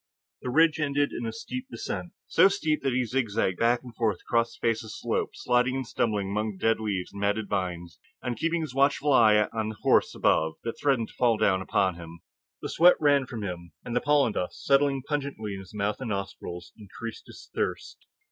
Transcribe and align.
The 0.41 0.49
ridge 0.49 0.79
ended 0.79 1.11
in 1.11 1.27
a 1.27 1.31
steep 1.31 1.67
descent 1.69 2.13
so 2.25 2.47
steep 2.47 2.81
that 2.81 2.91
he 2.91 3.05
zigzagged 3.05 3.59
back 3.59 3.83
and 3.83 3.95
forth 3.95 4.17
across 4.21 4.57
the 4.57 4.67
face 4.67 4.81
of 4.83 4.87
the 4.87 4.89
slope, 4.89 5.29
sliding 5.35 5.75
and 5.75 5.85
stumbling 5.87 6.31
among 6.31 6.53
the 6.53 6.57
dead 6.57 6.79
leaves 6.79 7.11
and 7.13 7.21
matted 7.21 7.47
vines 7.47 7.99
and 8.19 8.35
keeping 8.35 8.63
a 8.63 8.67
watchful 8.75 9.13
eye 9.13 9.43
on 9.53 9.69
the 9.69 9.75
horse 9.83 10.15
above 10.15 10.53
that 10.63 10.79
threatened 10.81 11.09
to 11.09 11.13
fall 11.13 11.37
down 11.37 11.61
upon 11.61 11.97
him. 11.97 12.21
The 12.63 12.69
sweat 12.69 12.95
ran 12.99 13.27
from 13.27 13.43
him, 13.43 13.73
and 13.85 13.95
the 13.95 14.01
pollen 14.01 14.33
dust, 14.33 14.65
settling 14.65 15.03
pungently 15.07 15.53
in 15.53 15.63
mouth 15.73 15.99
and 16.01 16.09
nostrils, 16.09 16.73
increased 16.79 17.27
his 17.27 17.51
thirst. 17.53 18.07